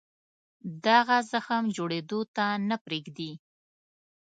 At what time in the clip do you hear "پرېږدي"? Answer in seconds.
2.85-3.31